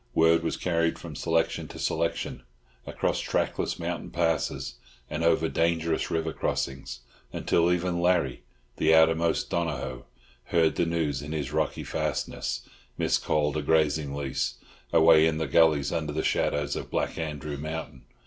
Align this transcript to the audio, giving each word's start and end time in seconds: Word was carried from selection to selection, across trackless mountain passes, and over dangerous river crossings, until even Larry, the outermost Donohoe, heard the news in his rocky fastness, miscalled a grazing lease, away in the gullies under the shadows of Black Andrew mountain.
Word 0.15 0.41
was 0.41 0.57
carried 0.57 0.97
from 0.97 1.15
selection 1.15 1.67
to 1.67 1.77
selection, 1.77 2.41
across 2.87 3.19
trackless 3.19 3.77
mountain 3.77 4.09
passes, 4.09 4.79
and 5.11 5.23
over 5.23 5.47
dangerous 5.47 6.09
river 6.09 6.33
crossings, 6.33 7.01
until 7.31 7.71
even 7.71 8.01
Larry, 8.01 8.41
the 8.77 8.95
outermost 8.95 9.51
Donohoe, 9.51 10.07
heard 10.45 10.73
the 10.73 10.87
news 10.87 11.21
in 11.21 11.33
his 11.33 11.53
rocky 11.53 11.83
fastness, 11.83 12.67
miscalled 12.97 13.57
a 13.57 13.61
grazing 13.61 14.15
lease, 14.15 14.55
away 14.91 15.27
in 15.27 15.37
the 15.37 15.45
gullies 15.45 15.91
under 15.91 16.13
the 16.13 16.23
shadows 16.23 16.75
of 16.75 16.89
Black 16.89 17.19
Andrew 17.19 17.57
mountain. 17.57 18.05